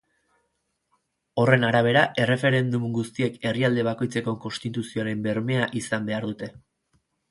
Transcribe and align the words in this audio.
Horren 1.43 1.65
arabera, 1.67 2.03
erreferendum 2.25 2.89
guztiek 2.97 3.39
herrialde 3.53 3.87
bakoitzeko 3.91 4.37
konstituzioaren 4.49 5.27
bermea 5.31 5.73
izan 5.87 6.13
behar 6.13 6.33
dute. 6.35 6.57